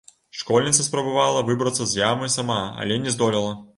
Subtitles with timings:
[0.37, 3.53] Школьніца спрабавала выбрацца з ямы сама, але не здолела.